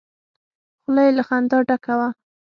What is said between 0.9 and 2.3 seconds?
يې له خندا ډکه وه.